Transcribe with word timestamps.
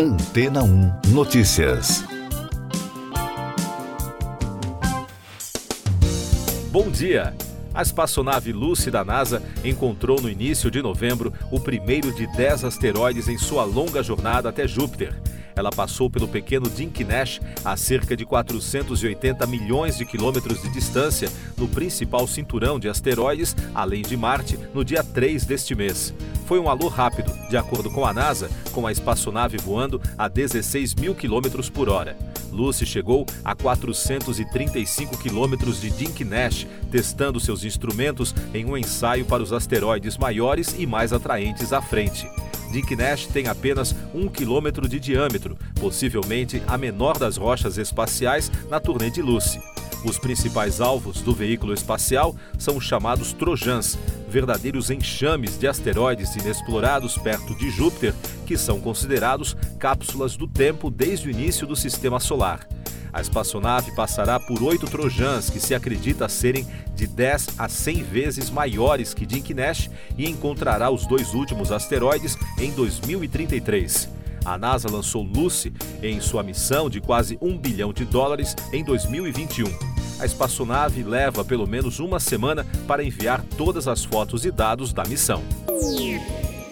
Antena 0.00 0.62
1 0.62 1.08
Notícias. 1.08 2.04
Bom 6.70 6.88
dia! 6.88 7.34
A 7.74 7.82
espaçonave 7.82 8.52
Lucy 8.52 8.92
da 8.92 9.04
NASA 9.04 9.42
encontrou 9.64 10.20
no 10.20 10.30
início 10.30 10.70
de 10.70 10.80
novembro 10.80 11.32
o 11.50 11.58
primeiro 11.58 12.14
de 12.14 12.28
10 12.28 12.62
asteroides 12.62 13.26
em 13.26 13.36
sua 13.36 13.64
longa 13.64 14.00
jornada 14.00 14.50
até 14.50 14.68
Júpiter. 14.68 15.20
Ela 15.56 15.70
passou 15.70 16.08
pelo 16.08 16.28
pequeno 16.28 16.70
Dink 16.70 17.02
Nash 17.02 17.40
a 17.64 17.76
cerca 17.76 18.16
de 18.16 18.24
480 18.24 19.44
milhões 19.48 19.98
de 19.98 20.04
quilômetros 20.04 20.62
de 20.62 20.68
distância 20.70 21.28
no 21.56 21.66
principal 21.66 22.24
cinturão 22.28 22.78
de 22.78 22.88
asteroides, 22.88 23.56
além 23.74 24.02
de 24.02 24.16
Marte, 24.16 24.56
no 24.72 24.84
dia 24.84 25.02
3 25.02 25.44
deste 25.44 25.74
mês. 25.74 26.14
Foi 26.48 26.58
um 26.58 26.70
alô 26.70 26.88
rápido, 26.88 27.30
de 27.50 27.58
acordo 27.58 27.90
com 27.90 28.06
a 28.06 28.12
NASA, 28.14 28.50
com 28.72 28.86
a 28.86 28.90
espaçonave 28.90 29.58
voando 29.58 30.00
a 30.16 30.28
16 30.28 30.94
mil 30.94 31.14
quilômetros 31.14 31.68
por 31.68 31.90
hora. 31.90 32.16
Lucy 32.50 32.86
chegou 32.86 33.26
a 33.44 33.54
435 33.54 35.18
quilômetros 35.18 35.78
de 35.78 35.90
Dink 35.90 36.24
Nash, 36.24 36.66
testando 36.90 37.38
seus 37.38 37.64
instrumentos 37.64 38.34
em 38.54 38.64
um 38.64 38.78
ensaio 38.78 39.26
para 39.26 39.42
os 39.42 39.52
asteroides 39.52 40.16
maiores 40.16 40.74
e 40.78 40.86
mais 40.86 41.12
atraentes 41.12 41.70
à 41.70 41.82
frente. 41.82 42.26
Dink 42.72 42.96
Nash 42.96 43.26
tem 43.26 43.46
apenas 43.46 43.94
um 44.14 44.26
quilômetro 44.26 44.88
de 44.88 44.98
diâmetro, 44.98 45.54
possivelmente 45.78 46.62
a 46.66 46.78
menor 46.78 47.18
das 47.18 47.36
rochas 47.36 47.76
espaciais 47.76 48.50
na 48.70 48.80
turnê 48.80 49.10
de 49.10 49.20
Lucy. 49.20 49.60
Os 50.04 50.18
principais 50.18 50.80
alvos 50.80 51.20
do 51.20 51.34
veículo 51.34 51.74
espacial 51.74 52.36
são 52.56 52.76
os 52.76 52.84
chamados 52.84 53.32
Trojans, 53.32 53.98
verdadeiros 54.28 54.90
enxames 54.90 55.58
de 55.58 55.66
asteroides 55.66 56.36
inexplorados 56.36 57.18
perto 57.18 57.54
de 57.56 57.68
Júpiter, 57.70 58.14
que 58.46 58.56
são 58.56 58.80
considerados 58.80 59.56
cápsulas 59.78 60.36
do 60.36 60.46
tempo 60.46 60.90
desde 60.90 61.28
o 61.28 61.30
início 61.30 61.66
do 61.66 61.74
sistema 61.74 62.20
solar. 62.20 62.66
A 63.12 63.20
espaçonave 63.20 63.90
passará 63.96 64.38
por 64.38 64.62
oito 64.62 64.86
trojans 64.86 65.50
que 65.50 65.58
se 65.58 65.74
acredita 65.74 66.28
serem 66.28 66.66
de 66.94 67.06
10 67.06 67.58
a 67.58 67.68
100 67.68 68.02
vezes 68.04 68.50
maiores 68.50 69.14
que 69.14 69.26
Dink 69.26 69.52
Nash 69.54 69.90
e 70.16 70.28
encontrará 70.28 70.90
os 70.90 71.06
dois 71.06 71.34
últimos 71.34 71.72
asteroides 71.72 72.36
em 72.58 72.70
2033. 72.70 74.17
A 74.48 74.56
NASA 74.56 74.90
lançou 74.90 75.22
Lucy 75.22 75.70
em 76.02 76.22
sua 76.22 76.42
missão 76.42 76.88
de 76.88 77.02
quase 77.02 77.38
um 77.42 77.58
bilhão 77.58 77.92
de 77.92 78.06
dólares 78.06 78.56
em 78.72 78.82
2021. 78.82 79.66
A 80.18 80.24
espaçonave 80.24 81.02
leva 81.02 81.44
pelo 81.44 81.66
menos 81.66 82.00
uma 82.00 82.18
semana 82.18 82.66
para 82.86 83.04
enviar 83.04 83.44
todas 83.58 83.86
as 83.86 84.02
fotos 84.02 84.46
e 84.46 84.50
dados 84.50 84.90
da 84.94 85.04
missão. 85.04 85.42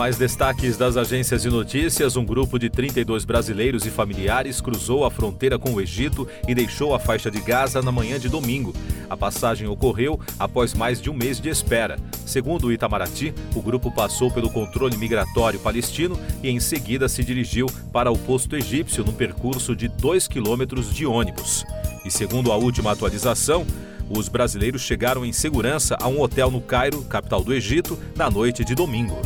Mais 0.00 0.16
destaques 0.16 0.78
das 0.78 0.96
agências 0.96 1.42
de 1.42 1.50
notícias: 1.50 2.16
um 2.16 2.24
grupo 2.24 2.58
de 2.58 2.70
32 2.70 3.26
brasileiros 3.26 3.84
e 3.84 3.90
familiares 3.90 4.58
cruzou 4.58 5.04
a 5.04 5.10
fronteira 5.10 5.58
com 5.58 5.74
o 5.74 5.78
Egito 5.78 6.26
e 6.48 6.54
deixou 6.54 6.94
a 6.94 6.98
faixa 6.98 7.30
de 7.30 7.38
Gaza 7.38 7.82
na 7.82 7.92
manhã 7.92 8.18
de 8.18 8.26
domingo. 8.26 8.72
A 9.10 9.14
passagem 9.14 9.68
ocorreu 9.68 10.18
após 10.38 10.72
mais 10.72 11.02
de 11.02 11.10
um 11.10 11.12
mês 11.12 11.38
de 11.38 11.50
espera. 11.50 11.98
Segundo 12.24 12.68
o 12.68 12.72
Itamaraty, 12.72 13.34
o 13.54 13.60
grupo 13.60 13.92
passou 13.92 14.30
pelo 14.30 14.48
controle 14.48 14.96
migratório 14.96 15.60
palestino 15.60 16.18
e 16.42 16.48
em 16.48 16.60
seguida 16.60 17.06
se 17.06 17.22
dirigiu 17.22 17.66
para 17.92 18.10
o 18.10 18.16
posto 18.16 18.56
egípcio 18.56 19.04
num 19.04 19.12
percurso 19.12 19.76
de 19.76 19.86
2 19.86 20.26
quilômetros 20.26 20.94
de 20.94 21.04
ônibus. 21.04 21.62
E 22.06 22.10
segundo 22.10 22.50
a 22.50 22.56
última 22.56 22.92
atualização, 22.92 23.66
os 24.10 24.28
brasileiros 24.28 24.82
chegaram 24.82 25.24
em 25.24 25.32
segurança 25.32 25.96
a 26.00 26.08
um 26.08 26.20
hotel 26.20 26.50
no 26.50 26.60
Cairo, 26.60 27.04
capital 27.04 27.44
do 27.44 27.54
Egito, 27.54 27.96
na 28.16 28.28
noite 28.28 28.64
de 28.64 28.74
domingo. 28.74 29.16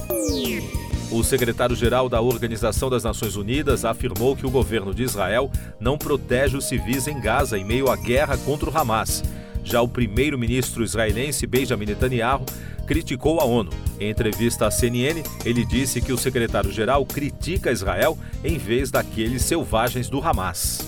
O 1.15 1.23
secretário-geral 1.23 2.09
da 2.09 2.21
Organização 2.21 2.91
das 2.91 3.05
Nações 3.05 3.37
Unidas 3.37 3.85
afirmou 3.85 4.35
que 4.35 4.45
o 4.45 4.51
governo 4.51 4.93
de 4.93 5.05
Israel 5.05 5.49
não 5.79 5.97
protege 5.97 6.57
os 6.57 6.65
civis 6.65 7.07
em 7.07 7.21
Gaza 7.21 7.57
em 7.57 7.65
meio 7.65 7.89
à 7.89 7.95
guerra 7.95 8.37
contra 8.37 8.69
o 8.69 8.77
Hamas. 8.77 9.23
Já 9.63 9.81
o 9.81 9.87
primeiro-ministro 9.87 10.83
israelense 10.83 11.47
Benjamin 11.47 11.87
Netanyahu 11.87 12.45
criticou 12.85 13.41
a 13.41 13.45
ONU. 13.45 13.71
Em 14.01 14.11
entrevista 14.11 14.67
à 14.67 14.73
CNN, 14.73 15.23
ele 15.45 15.65
disse 15.65 16.01
que 16.01 16.13
o 16.13 16.19
secretário-geral 16.19 17.07
critica 17.07 17.71
Israel 17.71 18.19
em 18.43 18.59
vez 18.59 18.91
daqueles 18.91 19.43
selvagens 19.43 20.09
do 20.09 20.21
Hamas. 20.21 20.81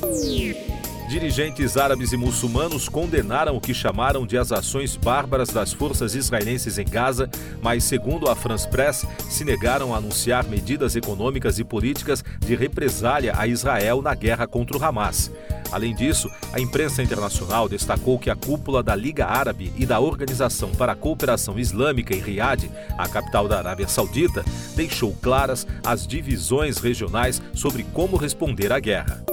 Dirigentes 1.08 1.76
árabes 1.76 2.12
e 2.12 2.16
muçulmanos 2.16 2.88
condenaram 2.88 3.56
o 3.56 3.60
que 3.60 3.72
chamaram 3.72 4.26
de 4.26 4.36
as 4.36 4.50
ações 4.50 4.96
bárbaras 4.96 5.50
das 5.50 5.72
forças 5.72 6.16
israelenses 6.16 6.78
em 6.78 6.84
Gaza, 6.84 7.30
mas, 7.62 7.84
segundo 7.84 8.28
a 8.28 8.34
France 8.34 8.66
Press, 8.66 9.06
se 9.30 9.44
negaram 9.44 9.94
a 9.94 9.98
anunciar 9.98 10.44
medidas 10.44 10.96
econômicas 10.96 11.60
e 11.60 11.64
políticas 11.64 12.24
de 12.40 12.56
represália 12.56 13.34
a 13.36 13.46
Israel 13.46 14.02
na 14.02 14.16
guerra 14.16 14.48
contra 14.48 14.76
o 14.76 14.84
Hamas. 14.84 15.30
Além 15.70 15.94
disso, 15.94 16.28
a 16.52 16.60
imprensa 16.60 17.04
internacional 17.04 17.68
destacou 17.68 18.18
que 18.18 18.30
a 18.30 18.34
cúpula 18.34 18.82
da 18.82 18.94
Liga 18.96 19.26
Árabe 19.26 19.72
e 19.76 19.86
da 19.86 20.00
Organização 20.00 20.72
para 20.72 20.92
a 20.92 20.96
Cooperação 20.96 21.56
Islâmica 21.56 22.14
em 22.14 22.20
Riad, 22.20 22.68
a 22.98 23.08
capital 23.08 23.46
da 23.46 23.58
Arábia 23.58 23.86
Saudita, 23.86 24.44
deixou 24.74 25.12
claras 25.22 25.66
as 25.84 26.04
divisões 26.04 26.78
regionais 26.78 27.40
sobre 27.54 27.84
como 27.92 28.16
responder 28.16 28.72
à 28.72 28.80
guerra. 28.80 29.24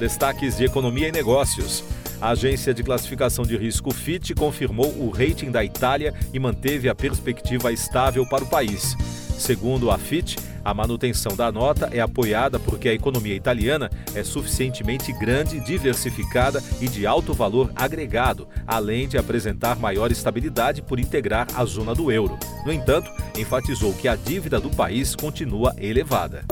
Destaques 0.00 0.56
de 0.56 0.64
economia 0.64 1.08
e 1.08 1.12
negócios. 1.12 1.84
A 2.22 2.30
agência 2.30 2.72
de 2.72 2.82
classificação 2.82 3.44
de 3.44 3.54
risco 3.54 3.92
Fitch 3.92 4.32
confirmou 4.32 4.86
o 4.98 5.10
rating 5.10 5.50
da 5.50 5.62
Itália 5.62 6.14
e 6.32 6.38
manteve 6.38 6.88
a 6.88 6.94
perspectiva 6.94 7.70
estável 7.70 8.26
para 8.26 8.42
o 8.42 8.48
país. 8.48 8.96
Segundo 9.36 9.90
a 9.90 9.98
Fitch, 9.98 10.38
a 10.64 10.72
manutenção 10.72 11.36
da 11.36 11.52
nota 11.52 11.90
é 11.92 12.00
apoiada 12.00 12.58
porque 12.58 12.88
a 12.88 12.94
economia 12.94 13.34
italiana 13.34 13.90
é 14.14 14.24
suficientemente 14.24 15.12
grande, 15.12 15.60
diversificada 15.60 16.62
e 16.80 16.88
de 16.88 17.06
alto 17.06 17.34
valor 17.34 17.70
agregado, 17.76 18.48
além 18.66 19.06
de 19.06 19.18
apresentar 19.18 19.78
maior 19.78 20.10
estabilidade 20.10 20.80
por 20.80 20.98
integrar 20.98 21.46
a 21.54 21.62
zona 21.66 21.94
do 21.94 22.10
euro. 22.10 22.38
No 22.64 22.72
entanto, 22.72 23.10
enfatizou 23.36 23.92
que 23.92 24.08
a 24.08 24.16
dívida 24.16 24.58
do 24.58 24.70
país 24.70 25.14
continua 25.14 25.74
elevada. 25.76 26.46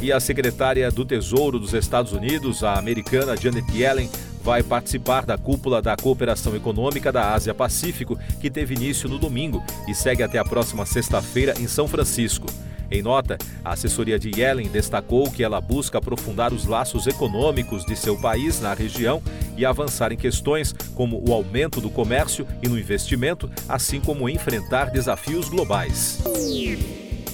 E 0.00 0.12
a 0.12 0.20
secretária 0.20 0.90
do 0.92 1.04
Tesouro 1.04 1.58
dos 1.58 1.74
Estados 1.74 2.12
Unidos, 2.12 2.62
a 2.62 2.78
americana 2.78 3.36
Janet 3.36 3.66
Yellen, 3.76 4.08
vai 4.42 4.62
participar 4.62 5.26
da 5.26 5.36
cúpula 5.36 5.82
da 5.82 5.96
cooperação 5.96 6.54
econômica 6.54 7.10
da 7.10 7.34
Ásia-Pacífico, 7.34 8.16
que 8.40 8.48
teve 8.48 8.74
início 8.74 9.08
no 9.08 9.18
domingo 9.18 9.62
e 9.88 9.94
segue 9.94 10.22
até 10.22 10.38
a 10.38 10.44
próxima 10.44 10.86
sexta-feira 10.86 11.54
em 11.58 11.66
São 11.66 11.88
Francisco. 11.88 12.46
Em 12.90 13.02
nota, 13.02 13.36
a 13.62 13.72
assessoria 13.72 14.18
de 14.18 14.30
Yellen 14.34 14.68
destacou 14.68 15.30
que 15.30 15.42
ela 15.42 15.60
busca 15.60 15.98
aprofundar 15.98 16.54
os 16.54 16.64
laços 16.64 17.06
econômicos 17.06 17.84
de 17.84 17.94
seu 17.94 18.16
país 18.16 18.60
na 18.60 18.72
região 18.72 19.20
e 19.56 19.66
avançar 19.66 20.12
em 20.12 20.16
questões 20.16 20.74
como 20.94 21.22
o 21.28 21.34
aumento 21.34 21.80
do 21.80 21.90
comércio 21.90 22.46
e 22.62 22.68
no 22.68 22.78
investimento, 22.78 23.50
assim 23.68 24.00
como 24.00 24.28
enfrentar 24.28 24.90
desafios 24.90 25.48
globais. 25.48 26.22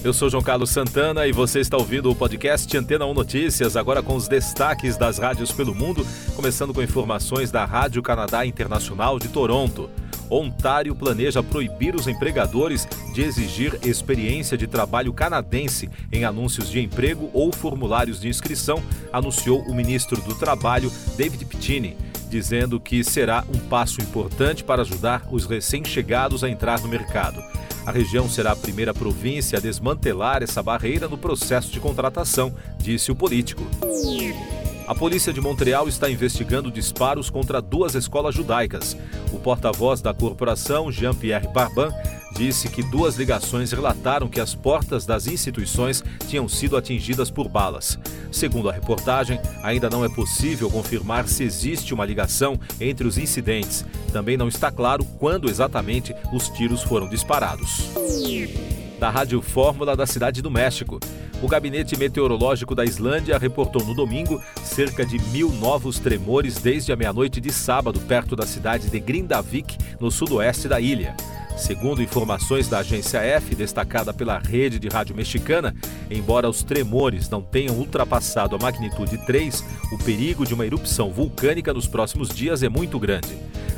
Eu 0.05 0.13
sou 0.13 0.29
João 0.29 0.43
Carlos 0.43 0.69
Santana 0.69 1.25
e 1.25 1.31
você 1.31 1.59
está 1.59 1.75
ouvindo 1.77 2.11
o 2.11 2.15
podcast 2.15 2.77
Antena 2.77 3.07
1 3.07 3.13
Notícias, 3.15 3.75
agora 3.75 4.03
com 4.03 4.15
os 4.15 4.27
destaques 4.27 4.97
das 4.97 5.17
rádios 5.17 5.51
pelo 5.51 5.73
mundo, 5.73 6.05
começando 6.35 6.71
com 6.75 6.83
informações 6.83 7.49
da 7.49 7.65
Rádio 7.65 8.03
Canadá 8.03 8.45
Internacional 8.45 9.17
de 9.17 9.29
Toronto. 9.29 9.89
Ontário 10.29 10.93
planeja 10.93 11.41
proibir 11.41 11.95
os 11.95 12.07
empregadores 12.07 12.87
de 13.15 13.23
exigir 13.23 13.79
experiência 13.83 14.55
de 14.55 14.67
trabalho 14.67 15.11
canadense 15.11 15.89
em 16.11 16.23
anúncios 16.23 16.69
de 16.69 16.79
emprego 16.79 17.31
ou 17.33 17.51
formulários 17.51 18.21
de 18.21 18.29
inscrição, 18.29 18.83
anunciou 19.11 19.63
o 19.63 19.73
ministro 19.73 20.21
do 20.21 20.35
Trabalho, 20.35 20.91
David 21.17 21.43
Pittini, 21.45 21.97
dizendo 22.29 22.79
que 22.79 23.03
será 23.03 23.43
um 23.51 23.57
passo 23.57 23.99
importante 24.01 24.63
para 24.63 24.83
ajudar 24.83 25.27
os 25.31 25.47
recém-chegados 25.47 26.43
a 26.43 26.49
entrar 26.49 26.79
no 26.79 26.87
mercado. 26.87 27.41
A 27.85 27.91
região 27.91 28.27
será 28.27 28.53
a 28.53 28.55
primeira 28.55 28.93
província 28.93 29.59
a 29.59 29.61
desmantelar 29.61 30.41
essa 30.41 30.63
barreira 30.63 31.07
no 31.07 31.17
processo 31.17 31.71
de 31.71 31.79
contratação, 31.79 32.53
disse 32.79 33.11
o 33.11 33.15
político. 33.15 33.61
A 34.87 34.95
polícia 34.95 35.31
de 35.31 35.39
Montreal 35.39 35.87
está 35.87 36.09
investigando 36.09 36.71
disparos 36.71 37.29
contra 37.29 37.61
duas 37.61 37.93
escolas 37.93 38.33
judaicas. 38.33 38.97
O 39.31 39.37
porta-voz 39.37 40.01
da 40.01 40.13
corporação, 40.13 40.91
Jean-Pierre 40.91 41.47
Barban, 41.47 41.91
disse 42.35 42.69
que 42.69 42.83
duas 42.83 43.15
ligações 43.15 43.71
relataram 43.71 44.27
que 44.27 44.41
as 44.41 44.53
portas 44.53 45.05
das 45.05 45.25
instituições 45.25 46.03
tinham 46.27 46.47
sido 46.47 46.75
atingidas 46.75 47.31
por 47.31 47.47
balas. 47.47 47.97
Segundo 48.31 48.69
a 48.69 48.73
reportagem, 48.73 49.39
ainda 49.63 49.89
não 49.89 50.03
é 50.03 50.09
possível 50.09 50.69
confirmar 50.69 51.27
se 51.27 51.43
existe 51.43 51.93
uma 51.93 52.05
ligação 52.05 52.59
entre 52.79 53.07
os 53.07 53.17
incidentes. 53.17 53.85
Também 54.11 54.35
não 54.35 54.49
está 54.49 54.69
claro 54.69 55.05
quando 55.17 55.49
exatamente 55.49 56.13
os 56.33 56.49
tiros 56.49 56.83
foram 56.83 57.09
disparados. 57.09 57.89
Da 58.99 59.09
Rádio 59.09 59.41
Fórmula 59.41 59.95
da 59.95 60.05
Cidade 60.05 60.41
do 60.41 60.51
México. 60.51 60.99
O 61.41 61.47
Gabinete 61.47 61.97
Meteorológico 61.97 62.73
da 62.73 62.85
Islândia 62.85 63.37
reportou 63.37 63.83
no 63.83 63.93
domingo 63.93 64.41
cerca 64.63 65.05
de 65.05 65.19
mil 65.31 65.51
novos 65.51 65.99
tremores 65.99 66.55
desde 66.55 66.91
a 66.91 66.95
meia-noite 66.95 67.41
de 67.41 67.51
sábado, 67.51 67.99
perto 67.99 68.35
da 68.35 68.45
cidade 68.45 68.89
de 68.89 68.99
Grindavik, 68.99 69.77
no 69.99 70.09
sudoeste 70.09 70.67
da 70.67 70.79
ilha. 70.79 71.15
Segundo 71.57 72.03
informações 72.03 72.67
da 72.67 72.79
agência 72.79 73.19
F, 73.19 73.55
destacada 73.55 74.13
pela 74.13 74.37
rede 74.37 74.77
de 74.77 74.89
rádio 74.89 75.15
mexicana, 75.15 75.73
embora 76.11 76.49
os 76.49 76.63
tremores 76.63 77.29
não 77.29 77.41
tenham 77.41 77.75
ultrapassado 77.75 78.55
a 78.55 78.59
magnitude 78.59 79.17
3, 79.25 79.63
o 79.93 79.97
perigo 79.97 80.45
de 80.45 80.53
uma 80.53 80.65
erupção 80.65 81.11
vulcânica 81.11 81.73
nos 81.73 81.87
próximos 81.87 82.29
dias 82.29 82.61
é 82.61 82.67
muito 82.67 82.99
grande. 82.99 83.37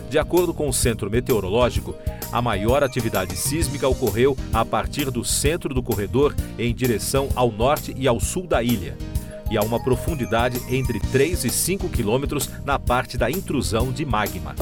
De 0.09 0.17
acordo 0.17 0.53
com 0.53 0.67
o 0.67 0.73
Centro 0.73 1.09
Meteorológico, 1.09 1.95
a 2.31 2.41
maior 2.41 2.83
atividade 2.83 3.35
sísmica 3.37 3.87
ocorreu 3.87 4.35
a 4.51 4.65
partir 4.65 5.11
do 5.11 5.23
centro 5.23 5.73
do 5.73 5.83
corredor 5.83 6.35
em 6.57 6.73
direção 6.73 7.29
ao 7.35 7.51
norte 7.51 7.93
e 7.95 8.07
ao 8.07 8.19
sul 8.19 8.47
da 8.47 8.63
ilha 8.63 8.97
e 9.49 9.57
a 9.57 9.61
uma 9.61 9.81
profundidade 9.81 10.59
entre 10.69 10.99
3 10.99 11.45
e 11.45 11.49
5 11.49 11.89
quilômetros 11.89 12.49
na 12.65 12.77
parte 12.77 13.17
da 13.17 13.29
intrusão 13.31 13.91
de 13.91 14.05
magma. 14.05 14.55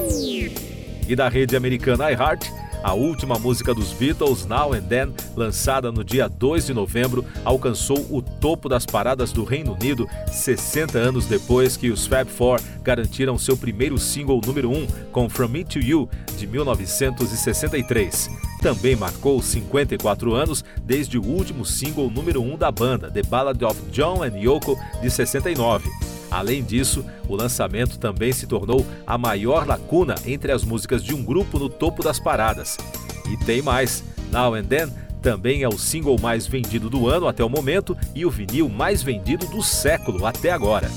E 1.07 1.15
da 1.15 1.29
rede 1.29 1.55
americana 1.55 2.11
iHeart, 2.11 2.47
a 2.85 2.93
última 2.93 3.39
música 3.39 3.73
dos 3.73 3.91
Beatles, 3.93 4.45
Now 4.45 4.71
and 4.71 4.83
Then, 4.83 5.11
lançada 5.35 5.91
no 5.91 6.03
dia 6.03 6.29
2 6.29 6.67
de 6.67 6.73
novembro, 6.75 7.25
alcançou 7.43 7.97
o 8.11 8.21
topo 8.21 8.69
das 8.69 8.85
paradas 8.85 9.31
do 9.31 9.43
Reino 9.43 9.73
Unido 9.73 10.07
60 10.27 10.95
anos 10.95 11.25
depois 11.25 11.75
que 11.75 11.89
os 11.89 12.05
Fab 12.05 12.29
Four 12.29 12.61
garantiram 12.83 13.39
seu 13.39 13.57
primeiro 13.57 13.97
single 13.97 14.39
número 14.45 14.69
1 14.69 14.87
com 15.11 15.27
From 15.27 15.47
Me 15.47 15.63
to 15.63 15.79
You, 15.79 16.07
de 16.37 16.45
1963. 16.45 18.29
Também 18.61 18.95
marcou 18.95 19.41
54 19.41 20.35
anos 20.35 20.63
desde 20.83 21.17
o 21.17 21.25
último 21.25 21.65
single 21.65 22.11
número 22.11 22.39
1 22.39 22.55
da 22.55 22.71
banda, 22.71 23.09
The 23.09 23.23
Ballad 23.23 23.65
of 23.65 23.81
John 23.91 24.21
and 24.21 24.37
Yoko, 24.37 24.79
de 25.01 25.09
69. 25.09 25.89
Além 26.29 26.63
disso, 26.63 27.05
o 27.27 27.35
lançamento 27.35 27.97
também 27.97 28.31
se 28.31 28.47
tornou 28.47 28.85
a 29.05 29.17
maior 29.17 29.67
lacuna 29.67 30.15
entre 30.25 30.51
as 30.51 30.63
músicas 30.63 31.03
de 31.03 31.13
um 31.13 31.23
grupo 31.23 31.59
no 31.59 31.69
topo 31.69 32.03
das 32.03 32.19
paradas. 32.19 32.77
E 33.31 33.37
tem 33.45 33.61
mais: 33.61 34.03
Now 34.31 34.53
and 34.53 34.65
Then 34.65 34.91
também 35.21 35.63
é 35.63 35.67
o 35.67 35.77
single 35.77 36.19
mais 36.21 36.45
vendido 36.45 36.87
do 36.87 37.09
ano 37.09 37.27
até 37.27 37.43
o 37.43 37.49
momento 37.49 37.97
e 38.13 38.25
o 38.25 38.29
vinil 38.29 38.69
mais 38.69 39.01
vendido 39.01 39.47
do 39.47 39.63
século 39.63 40.25
até 40.25 40.51
agora. 40.51 40.89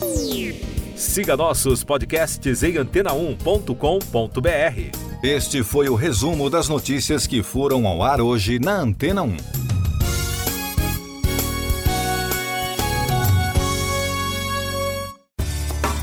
Siga 0.95 1.37
nossos 1.37 1.83
podcasts 1.83 2.63
em 2.63 2.75
antena1.com.br. 2.75 4.99
Este 5.23 5.63
foi 5.63 5.89
o 5.89 5.95
resumo 5.95 6.51
das 6.51 6.69
notícias 6.69 7.27
que 7.27 7.43
foram 7.43 7.87
ao 7.87 8.03
ar 8.03 8.21
hoje 8.21 8.59
na 8.59 8.81
Antena 8.81 9.23
1. 9.23 9.68